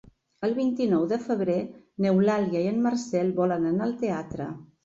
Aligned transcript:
El 0.45 0.53
vint-i-nou 0.59 1.03
de 1.11 1.19
febrer 1.25 1.57
n'Eulàlia 2.05 2.65
i 2.65 2.73
en 2.73 2.81
Marcel 2.89 3.33
volen 3.41 3.73
anar 3.75 3.89
al 3.91 3.97
teatre. 4.05 4.53